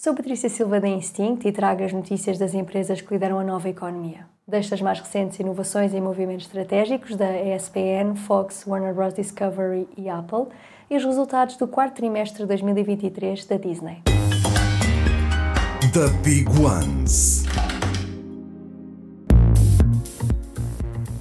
[0.00, 3.68] Sou Patrícia Silva da Instinct e trago as notícias das empresas que lideram a nova
[3.68, 4.28] economia.
[4.46, 9.12] Destas mais recentes inovações e movimentos estratégicos da ESPN, Fox, Warner Bros.
[9.12, 10.46] Discovery e Apple
[10.88, 14.02] e os resultados do quarto trimestre de 2023 da Disney.
[15.92, 17.44] The Big Ones.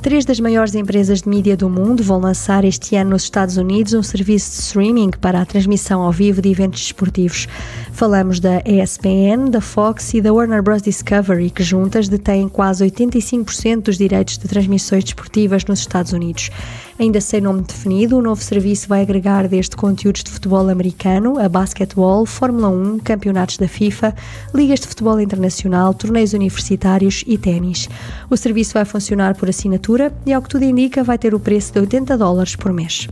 [0.07, 3.93] Três das maiores empresas de mídia do mundo vão lançar este ano nos Estados Unidos
[3.93, 7.45] um serviço de streaming para a transmissão ao vivo de eventos desportivos.
[7.91, 10.81] Falamos da ESPN, da Fox e da Warner Bros.
[10.81, 16.51] Discovery, que juntas detêm quase 85% dos direitos de transmissões desportivas nos Estados Unidos.
[16.99, 21.47] Ainda sem nome definido, o novo serviço vai agregar desde conteúdos de futebol americano a
[21.47, 24.15] basquetebol, Fórmula 1, campeonatos da FIFA,
[24.51, 27.87] ligas de futebol internacional, torneios universitários e ténis.
[28.31, 31.71] O serviço vai funcionar por assinatura e, ao que tudo indica, vai ter o preço
[31.71, 33.07] de 80 dólares por mês.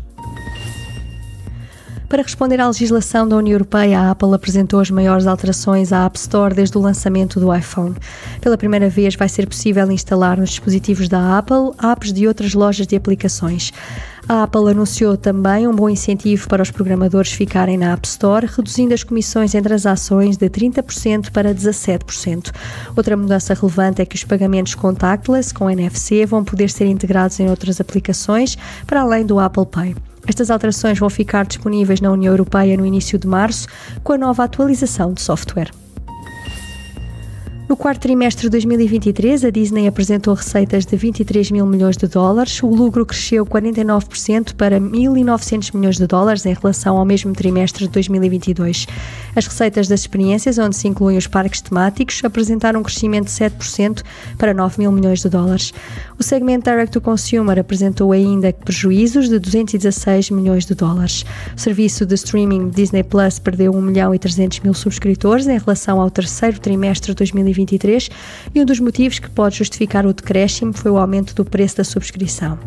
[2.07, 6.17] Para responder à legislação da União Europeia, a Apple apresentou as maiores alterações à App
[6.17, 7.95] Store desde o lançamento do iPhone.
[8.39, 12.85] Pela primeira vez, vai ser possível instalar nos dispositivos da Apple apps de outras lojas
[12.85, 13.73] de aplicações.
[14.29, 18.93] A Apple anunciou também um bom incentivo para os programadores ficarem na App Store, reduzindo
[18.93, 22.51] as comissões entre as ações de 30% para 17%.
[22.95, 27.49] Outra mudança relevante é que os pagamentos contactless com NFC vão poder ser integrados em
[27.49, 29.95] outras aplicações, para além do Apple Pay.
[30.27, 33.67] Estas alterações vão ficar disponíveis na União Europeia no início de março,
[34.03, 35.71] com a nova atualização de software.
[37.67, 42.61] No quarto trimestre de 2023, a Disney apresentou receitas de 23 mil milhões de dólares.
[42.61, 47.91] O lucro cresceu 49% para 1.900 milhões de dólares em relação ao mesmo trimestre de
[47.91, 48.85] 2022.
[49.35, 54.03] As receitas das experiências, onde se incluem os parques temáticos, apresentaram um crescimento de 7%
[54.37, 55.73] para 9 mil milhões de dólares.
[56.19, 61.25] O segmento Direct to Consumer apresentou ainda prejuízos de 216 milhões de dólares.
[61.57, 65.99] O serviço de streaming Disney Plus perdeu 1 milhão e 300 mil subscritores em relação
[65.99, 68.09] ao terceiro trimestre de 2022 2023
[68.53, 71.83] e um dos motivos que pode justificar o decréscimo foi o aumento do preço da
[71.83, 72.57] subscrição.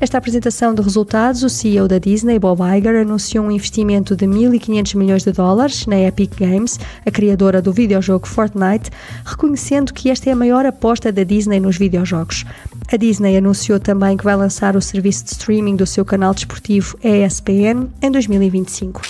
[0.00, 4.96] Nesta apresentação de resultados, o CEO da Disney, Bob Iger, anunciou um investimento de 1.500
[4.96, 8.90] milhões de dólares na Epic Games, a criadora do videojogo Fortnite,
[9.24, 12.44] reconhecendo que esta é a maior aposta da Disney nos videojogos.
[12.90, 16.98] A Disney anunciou também que vai lançar o serviço de streaming do seu canal desportivo
[17.02, 19.02] ESPN em 2025.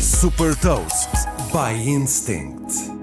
[0.00, 1.10] Super Toast
[1.52, 2.99] by Instinct.